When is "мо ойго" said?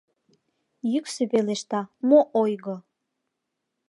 2.07-2.75